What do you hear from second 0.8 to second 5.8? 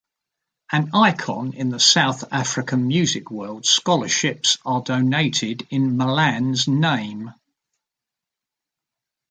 icon in the South African music world, scholarships are donated